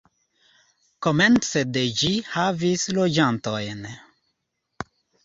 [1.07, 3.85] Komence de ĝi havis loĝantojn.